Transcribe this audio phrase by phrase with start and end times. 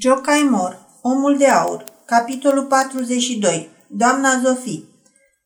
[0.00, 4.82] Joe Caimor, Omul de Aur, capitolul 42, Doamna Zofie.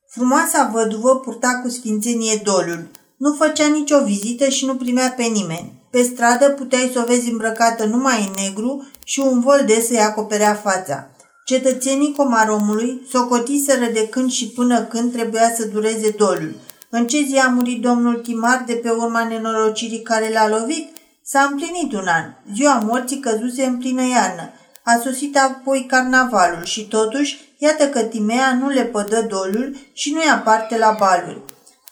[0.08, 2.90] Frumoasa văduvă purta cu sfințenie doliul.
[3.16, 5.72] Nu făcea nicio vizită și nu primea pe nimeni.
[5.90, 10.00] Pe stradă puteai să o vezi îmbrăcată numai în negru și un vol de să-i
[10.00, 11.10] acoperea fața.
[11.44, 16.54] Cetățenii Comaromului socotiseră de când și până când trebuia să dureze doliul.
[16.90, 21.00] În ce zi a murit domnul Timar de pe urma nenorocirii care l-a lovit?
[21.24, 22.24] S-a împlinit un an.
[22.54, 24.52] Ziua morții căzuse în plină iarnă.
[24.84, 30.22] A sosit apoi carnavalul și totuși, iată că Timea nu le pădă dolul și nu
[30.24, 31.42] ia parte la baluri.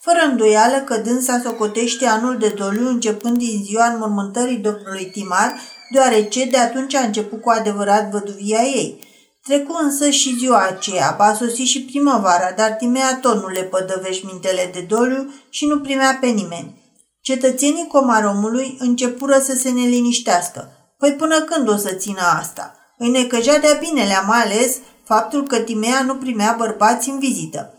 [0.01, 5.55] Fără îndoială că dânsa socotește anul de doliu începând din ziua înmormântării domnului Timar,
[5.93, 9.09] deoarece de atunci a început cu adevărat văduvia ei.
[9.43, 14.01] Trecu însă și ziua aceea, a sosit și primăvara, dar Timea tot nu le pădă
[14.02, 16.80] veșmintele de doliu și nu primea pe nimeni.
[17.30, 20.69] Cetățenii Comaromului începură să se neliniștească.
[20.98, 22.75] Păi până când o să țină asta?
[22.98, 27.74] Îi necăjea de-a binelea, mai ales faptul că Timea nu primea bărbați în vizită.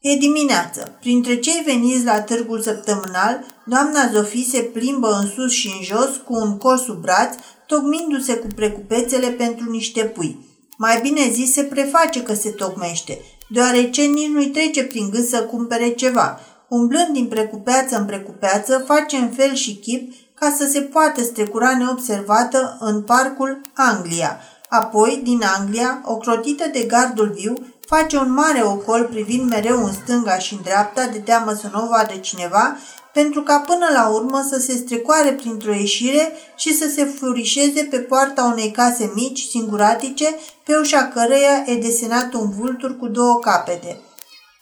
[0.00, 0.96] E dimineață.
[1.00, 6.16] Printre cei veniți la târgul săptămânal, doamna Zofie se plimbă în sus și în jos
[6.24, 7.34] cu un cor sub braț,
[7.66, 10.36] tocmindu-se cu precupețele pentru niște pui.
[10.78, 15.42] Mai bine zis, se preface că se tocmește, deoarece nici nu-i trece prin gând să
[15.42, 16.38] cumpere ceva–
[16.78, 21.76] umblând din precupeață în precupeață, face în fel și chip ca să se poată strecura
[21.76, 24.40] neobservată în parcul Anglia.
[24.68, 27.54] Apoi, din Anglia, ocrotită de gardul viu,
[27.86, 31.82] face un mare ocol privind mereu în stânga și în dreapta de teamă să nu
[31.82, 32.76] o vadă cineva,
[33.12, 37.98] pentru ca până la urmă să se strecoare printr-o ieșire și să se furișeze pe
[37.98, 43.98] poarta unei case mici, singuratice, pe ușa căreia e desenat un vultur cu două capete–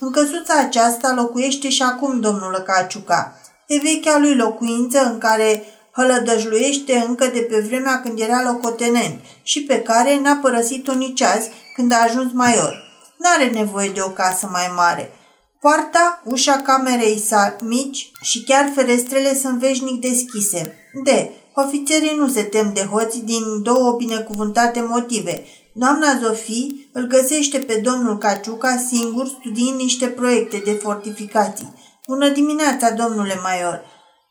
[0.01, 3.41] în căsuța aceasta locuiește și acum domnul Caciuca.
[3.67, 9.63] E vechea lui locuință în care hălădăjluiește încă de pe vremea când era locotenent și
[9.63, 12.75] pe care n-a părăsit-o nici azi când a ajuns maior.
[13.17, 15.13] N-are nevoie de o casă mai mare.
[15.61, 20.75] Poarta, ușa camerei sa mici și chiar ferestrele sunt veșnic deschise.
[21.05, 25.43] De, ofițerii nu se tem de hoți din două binecuvântate motive–
[25.73, 31.75] Doamna Zofie îl găsește pe domnul Caciuca singur studiind niște proiecte de fortificații.
[32.07, 33.85] Bună dimineața, domnule Maior!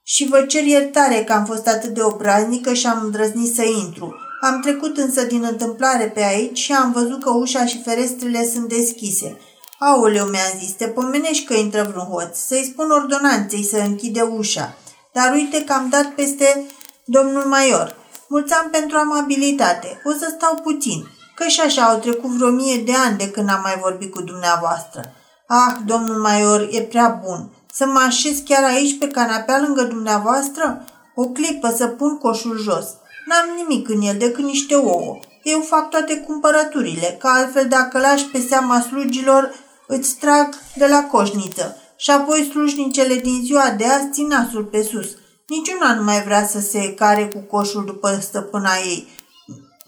[0.03, 4.15] Și vă cer iertare că am fost atât de obraznică și am îndrăznit să intru.
[4.41, 8.69] Am trecut însă din întâmplare pe aici și am văzut că ușa și ferestrele sunt
[8.69, 9.37] deschise.
[9.79, 12.37] Aoleu, mi-a zis, te pomenești că intră vreun hoț.
[12.37, 14.77] Să-i spun ordonanței să închide ușa.
[15.13, 16.65] Dar uite că am dat peste
[17.05, 17.95] domnul Maior.
[18.27, 20.01] Mulțam pentru amabilitate.
[20.03, 21.07] O să stau puțin
[21.39, 24.21] că și așa au trecut vreo mie de ani de când am mai vorbit cu
[24.21, 25.13] dumneavoastră.
[25.47, 27.49] Ah, domnul Maior, e prea bun.
[27.73, 30.85] Să mă așez chiar aici pe canapea lângă dumneavoastră?
[31.15, 32.85] O clipă să pun coșul jos.
[33.25, 35.19] N-am nimic în el decât niște ouă.
[35.43, 39.53] Eu fac toate cumpărăturile, că altfel dacă lași pe seama slugilor,
[39.87, 41.77] îți trag de la coșniță.
[41.95, 45.07] Și apoi slujnicele din ziua de azi țin nasul pe sus.
[45.47, 49.07] Niciuna nu mai vrea să se care cu coșul după stăpâna ei.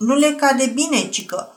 [0.06, 1.56] Nu le cade bine, cică.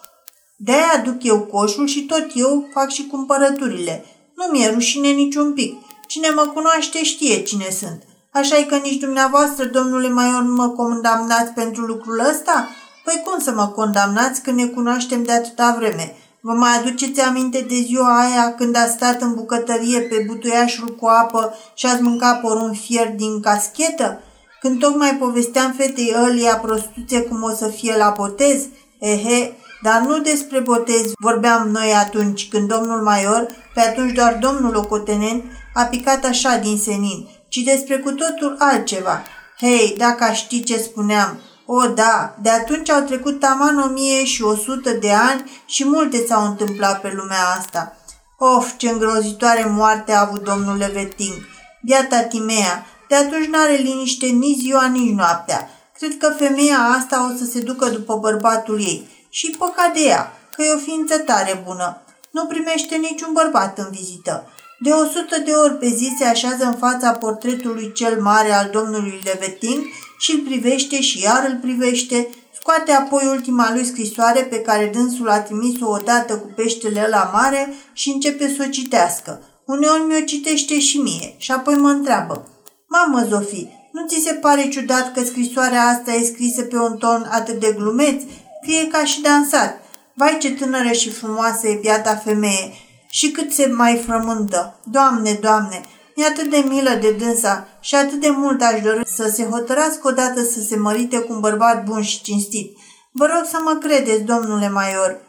[0.56, 4.06] De-aia aduc eu coșul și tot eu fac și cumpărăturile.
[4.36, 5.74] Nu mi-e rușine niciun pic.
[6.08, 8.04] Cine mă cunoaște știe cine sunt.
[8.32, 12.70] așa e că nici dumneavoastră, domnule Maior, nu mă condamnați pentru lucrul ăsta?
[13.04, 16.16] Păi cum să mă condamnați când ne cunoaștem de atâta vreme?
[16.42, 21.06] Vă mai aduceți aminte de ziua aia când a stat în bucătărie pe butuiașul cu
[21.06, 24.22] apă și ați mâncat porun fier din caschetă?
[24.66, 28.64] Când tocmai povesteam fetei Ălia prostuțe cum o să fie la botez,
[29.00, 34.72] ehe, dar nu despre botez vorbeam noi atunci când domnul Maior, pe atunci doar domnul
[34.72, 35.44] locotenent,
[35.74, 39.24] a picat așa din senin, ci despre cu totul altceva.
[39.60, 44.24] Hei, dacă aș ști ce spuneam, o, da, de atunci au trecut taman o mie
[44.24, 47.98] și o sută de ani și multe s-au întâmplat pe lumea asta.
[48.38, 51.36] Of, ce îngrozitoare moarte a avut domnul Leveting.
[51.82, 55.70] Biata Timea, de atunci n-are liniște nici ziua, nici noaptea.
[55.98, 59.08] Cred că femeia asta o să se ducă după bărbatul ei.
[59.30, 62.02] Și păcat de ea, că e o ființă tare bună.
[62.32, 64.50] Nu primește niciun bărbat în vizită.
[64.80, 68.70] De o sută de ori pe zi se așează în fața portretului cel mare al
[68.72, 69.84] domnului Leveting
[70.20, 72.30] și îl privește și iar îl privește,
[72.60, 77.74] scoate apoi ultima lui scrisoare pe care dânsul a trimis-o odată cu peștele la mare
[77.94, 79.42] și începe să o citească.
[79.66, 82.48] Uneori mi-o citește și mie și apoi mă întreabă,
[82.88, 87.28] Mamă, Zofie, nu ți se pare ciudat că scrisoarea asta e scrisă pe un ton
[87.32, 88.24] atât de glumeț?
[88.62, 89.80] Fie ca și dansat.
[90.14, 92.72] Vai ce tânără și frumoasă e biata femeie
[93.10, 94.80] și cât se mai frământă.
[94.84, 95.82] Doamne, Doamne,
[96.16, 100.08] e atât de milă de dânsa și atât de mult aș dori să se hotărască
[100.08, 102.78] odată să se mărite cu un bărbat bun și cinstit.
[103.12, 105.22] Vă rog să mă credeți, domnule Maior.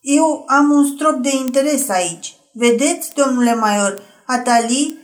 [0.00, 2.34] Eu am un strop de interes aici.
[2.52, 4.98] Vedeți, domnule Maior, Atali,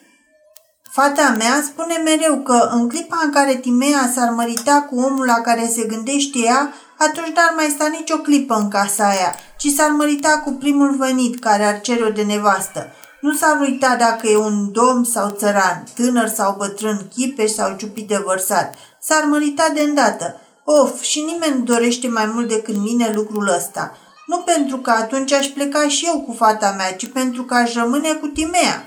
[0.99, 5.35] fata mea, spune mereu că în clipa în care Timea s-ar mărita cu omul la
[5.35, 9.91] care se gândește ea, atunci n-ar mai sta nicio clipă în casa aia, ci s-ar
[9.91, 12.87] mărita cu primul venit care ar cere-o de nevastă.
[13.21, 18.09] Nu s-ar uita dacă e un domn sau țăran, tânăr sau bătrân, chipeș sau ciupit
[18.09, 18.75] de vărsat.
[19.01, 20.41] S-ar mărita de îndată.
[20.65, 23.97] Of, și nimeni nu dorește mai mult decât mine lucrul ăsta.
[24.27, 27.75] Nu pentru că atunci aș pleca și eu cu fata mea, ci pentru că aș
[27.75, 28.85] rămâne cu Timea.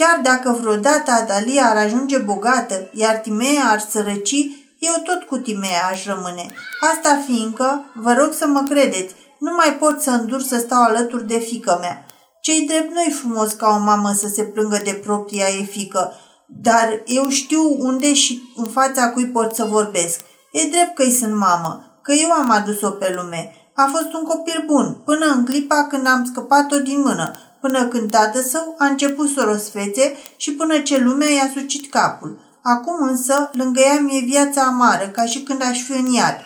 [0.00, 4.34] Chiar dacă vreodată Adalia ar ajunge bogată, iar Timea ar sărăci,
[4.78, 6.46] eu tot cu Timea aș rămâne.
[6.92, 11.26] Asta fiindcă, vă rog să mă credeți, nu mai pot să îndur să stau alături
[11.26, 12.06] de fică mea.
[12.40, 16.12] Cei drept nu frumos ca o mamă să se plângă de propria ei fică,
[16.46, 20.20] dar eu știu unde și în fața cui pot să vorbesc.
[20.52, 23.54] E drept că-i sunt mamă, că eu am adus-o pe lume.
[23.82, 28.10] A fost un copil bun, până în clipa când am scăpat-o din mână, până când
[28.10, 32.38] tată său a început să o răsfețe și până ce lumea i-a sucit capul.
[32.62, 36.36] Acum însă, lângă ea mi-e viața amară, ca și când aș fi în iad.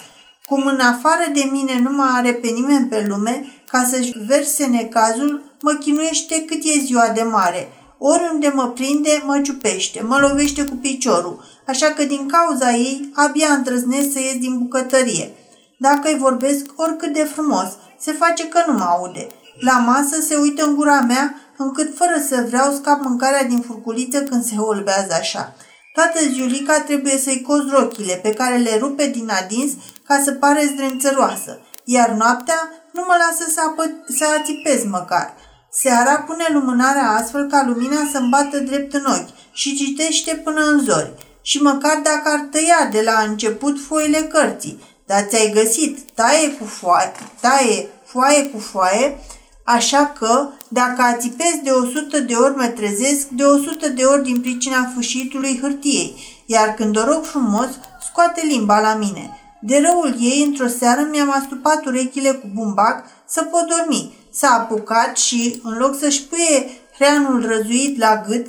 [0.44, 4.66] Cum în afară de mine nu mai are pe nimeni pe lume, ca să-și verse
[4.66, 7.68] necazul, mă chinuiește cât e ziua de mare.
[7.98, 13.48] Oriunde mă prinde, mă ciupește, mă lovește cu piciorul, așa că din cauza ei abia
[13.56, 15.30] îndrăznesc să ies din bucătărie.
[15.78, 17.68] Dacă îi vorbesc oricât de frumos,
[17.98, 19.26] se face că nu mă aude.
[19.60, 24.22] La masă se uită în gura mea, încât fără să vreau scap mâncarea din furculiță
[24.22, 25.54] când se holbează așa.
[25.94, 29.72] Toată ziulica trebuie să-i coz rochile, pe care le rupe din adins
[30.06, 35.34] ca să pare zdrențăroasă, iar noaptea nu mă lasă să, apă- să ațipez măcar.
[35.70, 40.78] Seara pune lumânarea astfel ca lumina să-mi bată drept în ochi și citește până în
[40.78, 41.12] zori.
[41.42, 46.64] Și măcar dacă ar tăia de la început foile cărții, dar ți-ai găsit taie cu
[46.64, 49.18] foaie, taie foaie cu foaie,
[49.64, 54.40] așa că dacă ațipezi de 100 de ori mă trezesc de 100 de ori din
[54.40, 56.16] pricina fâșitului hârtiei,
[56.46, 57.68] iar când o rog frumos,
[58.10, 59.38] scoate limba la mine.
[59.60, 64.14] De răul ei, într-o seară mi-am astupat urechile cu bumbac să pot dormi.
[64.30, 68.46] S-a apucat și, în loc să-și puie hreanul răzuit la gât,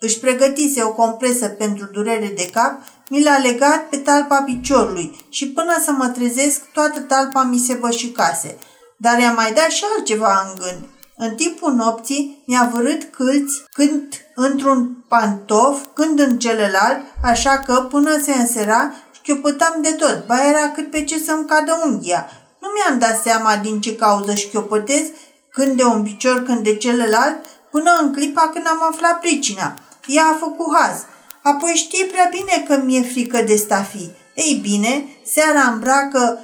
[0.00, 5.48] își pregătise o compresă pentru durere de cap, mi l-a legat pe talpa piciorului și
[5.48, 8.58] până să mă trezesc, toată talpa mi se bășicase.
[8.96, 10.88] Dar i-a mai dat și altceva în gând.
[11.16, 14.02] În timpul nopții mi-a vărât câlți, când
[14.34, 20.70] într-un pantof, când în celălalt, așa că până se însera, șchiopătam de tot, ba era
[20.74, 22.30] cât pe ce să-mi cadă unghia.
[22.60, 25.02] Nu mi-am dat seama din ce cauză șchiopătez,
[25.50, 27.36] când de un picior, când de celălalt,
[27.70, 29.74] până în clipa când am aflat pricina.
[30.06, 31.04] Ea a făcut haz.
[31.50, 34.16] Apoi știe prea bine că mi-e frică de stafii.
[34.34, 36.38] Ei bine, seara îmbracă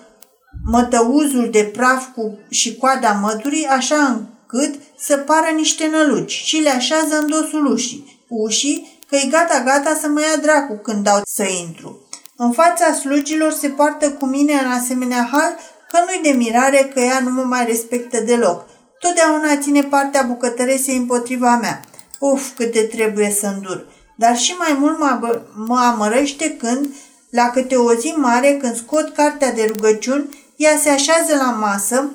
[0.65, 6.71] mătăuzul de praf cu și coada măturii așa încât să pară niște năluci și le
[6.71, 11.45] așează în dosul ușii, ușii că e gata-gata să mă ia dracu când dau să
[11.67, 12.09] intru.
[12.37, 15.57] În fața slugilor se poartă cu mine în asemenea hal
[15.91, 18.65] că nu-i de mirare că ea nu mă mai respectă deloc.
[18.99, 21.81] Totdeauna ține partea bucătăresei împotriva mea.
[22.19, 23.87] Uf, cât de trebuie să îndur.
[24.23, 26.87] Dar și mai mult mă, mă amărăște când,
[27.31, 32.11] la câte o zi mare, când scot cartea de rugăciuni, ea se așează la masă,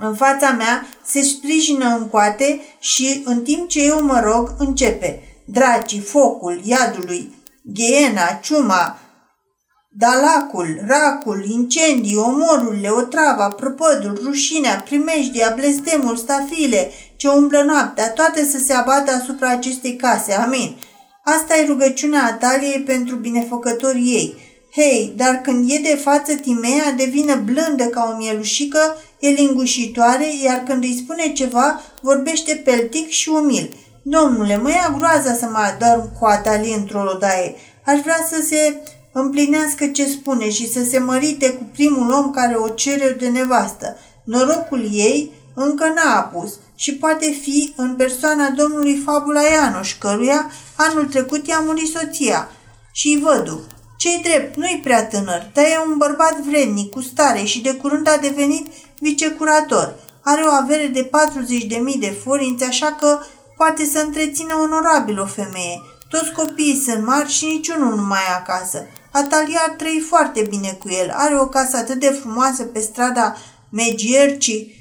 [0.00, 5.22] în fața mea, se sprijină în coate și, în timp ce eu mă rog, începe.
[5.44, 8.98] Dracii, focul, iadului, ghiena, ciuma,
[9.88, 18.58] dalacul, racul, incendii, omorurile, otrava, prăpădul, rușinea, primejdia, blestemul, stafile, ce umblă noaptea, toate să
[18.58, 20.32] se abată asupra acestei case.
[20.32, 20.76] Amin.
[21.36, 24.36] Asta e rugăciunea Ataliei pentru binefăcătorii ei.
[24.72, 30.62] Hei, dar când e de față Timea, devine blândă ca o mielușică, e lingușitoare, iar
[30.66, 33.74] când îi spune ceva, vorbește peltic și umil.
[34.02, 37.54] Domnule, mă ia groaza să mă adorm cu Atalie într-o lodaie.
[37.84, 38.80] Aș vrea să se
[39.12, 43.96] împlinească ce spune și să se mărite cu primul om care o cere de nevastă.
[44.24, 51.04] Norocul ei încă n-a apus și poate fi în persoana domnului Fabula Ianoș, căruia anul
[51.04, 52.50] trecut i-a murit soția
[52.92, 53.60] și vădu.
[53.96, 58.08] Cei drept, nu-i prea tânăr, dar e un bărbat vrednic, cu stare și de curând
[58.08, 58.66] a devenit
[58.98, 59.94] vicecurator.
[60.22, 61.10] Are o avere de
[61.92, 63.18] 40.000 de forinți, așa că
[63.56, 65.80] poate să întrețină onorabil o femeie.
[66.10, 68.86] Toți copiii sunt mari și niciunul nu mai e acasă.
[69.12, 71.10] Atalia ar trăi foarte bine cu el.
[71.14, 73.36] Are o casă atât de frumoasă pe strada
[73.70, 74.77] Megierci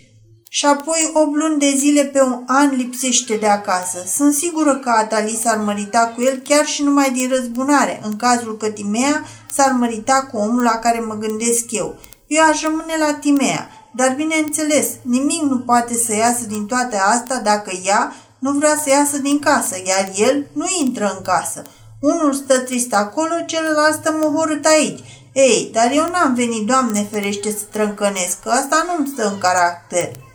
[0.49, 4.03] și apoi o luni de zile pe un an lipsește de acasă.
[4.15, 8.57] Sunt sigură că Atali s-ar mărita cu el chiar și numai din răzbunare, în cazul
[8.57, 11.95] că Timea s-ar mărita cu omul la care mă gândesc eu.
[12.27, 13.69] eu aș rămâne la Timea.
[13.95, 18.89] Dar bineînțeles, nimic nu poate să iasă din toate astea dacă ea nu vrea să
[18.89, 21.61] iasă din casă, iar el nu intră în casă.
[21.99, 24.99] Unul stă trist acolo, celălalt stă mohorât aici.
[25.33, 30.26] Ei, dar eu n-am venit, Doamne ferește, să trâncănesc, că asta nu-mi stă în caracter.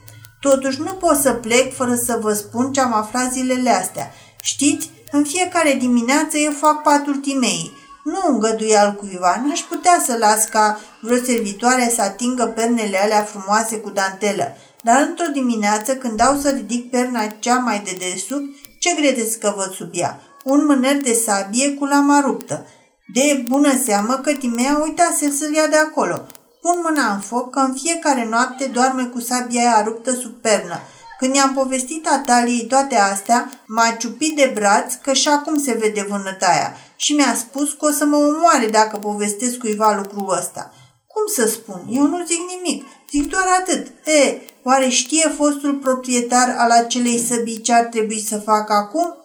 [0.49, 4.11] Totuși nu pot să plec fără să vă spun ce am aflat zilele astea.
[4.41, 7.73] Știți, în fiecare dimineață eu fac patul timei.
[8.05, 13.23] Nu îngăduie al cuiva, n-aș putea să las ca vreo servitoare să atingă pernele alea
[13.23, 14.57] frumoase cu dantelă.
[14.83, 18.45] Dar într-o dimineață, când dau să ridic perna cea mai de desubt,
[18.79, 20.21] ce credeți că văd sub ea?
[20.45, 22.67] Un mâner de sabie cu lama ruptă.
[23.15, 26.27] De bună seamă că Timea uitase să-l ia de acolo.
[26.63, 30.81] Pun mâna în foc că în fiecare noapte doarme cu sabia aia ruptă sub pernă.
[31.19, 36.07] Când i-am povestit Ataliei toate astea, m-a ciupit de braț că și acum se vede
[36.09, 40.75] vânătaia și mi-a spus că o să mă omoare dacă povestesc cuiva lucrul ăsta.
[41.07, 41.83] Cum să spun?
[41.91, 42.85] Eu nu zic nimic.
[43.11, 43.87] Zic doar atât.
[44.05, 49.17] E, oare știe fostul proprietar al acelei săbii ce ar trebui să facă acum?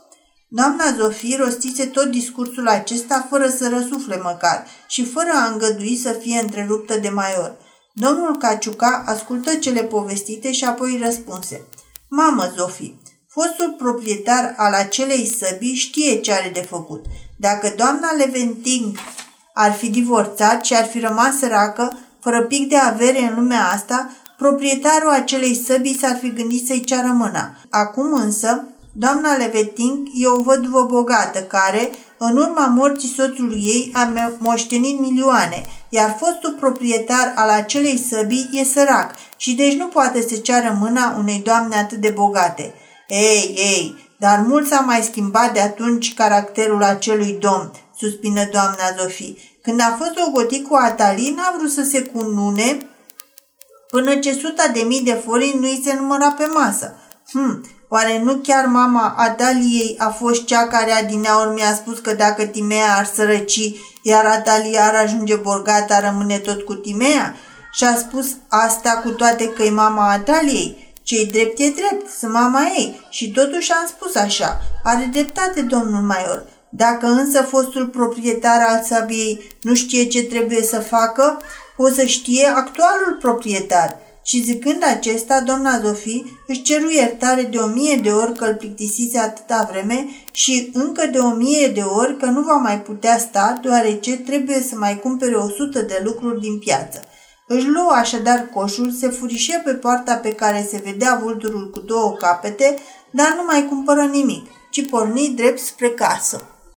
[0.49, 6.11] Doamna Zofie rostise tot discursul acesta fără să răsufle măcar și fără a îngădui să
[6.11, 7.55] fie întreruptă de maior.
[7.93, 11.67] Domnul Caciuca ascultă cele povestite și apoi răspunse.
[12.09, 17.05] Mamă, Zofie, fostul proprietar al acelei săbii știe ce are de făcut.
[17.37, 18.97] Dacă doamna Leventing
[19.53, 24.11] ar fi divorțat și ar fi rămas săracă, fără pic de avere în lumea asta,
[24.37, 27.55] proprietarul acelei săbii s-ar fi gândit să-i ceară mâna.
[27.69, 28.67] Acum însă,
[28.99, 35.65] doamna Leveting e o văduvă bogată care, în urma morții soțului ei, a moștenit milioane,
[35.89, 41.15] iar fostul proprietar al acelei săbii e sărac și deci nu poate să ceară mâna
[41.17, 42.73] unei doamne atât de bogate.
[43.07, 49.35] Ei, ei, dar mult s-a mai schimbat de atunci caracterul acelui domn, suspină doamna Zofie.
[49.61, 52.89] Când a fost ogotit cu Atalii, n-a vrut să se cunune
[53.89, 56.95] până ce suta de mii de forii nu îi se număra pe masă.
[57.31, 62.45] Hm, oare nu chiar mama Ataliei a fost cea care adineaori mi-a spus că dacă
[62.45, 67.35] Timea ar sărăci, iar Atalia ar ajunge bogată, rămâne tot cu Timea?
[67.71, 70.95] Și a spus asta cu toate că e mama Ataliei?
[71.03, 74.61] Cei drept e drept, sunt mama ei și totuși am spus așa.
[74.83, 76.45] Are dreptate domnul Maior.
[76.69, 81.41] Dacă însă fostul proprietar al sabiei nu știe ce trebuie să facă,
[81.77, 83.97] o să știe actualul proprietar.
[84.27, 88.55] Și zicând acesta, doamna Zofie își ceru iertare de o mie de ori că îl
[88.55, 93.17] plictisise atâta vreme și încă de o mie de ori că nu va mai putea
[93.17, 97.03] sta, deoarece trebuie să mai cumpere o sută de lucruri din piață.
[97.47, 102.11] Își luă așadar coșul, se furișe pe poarta pe care se vedea vulturul cu două
[102.11, 102.75] capete,
[103.11, 106.56] dar nu mai cumpără nimic, ci porni drept spre casă.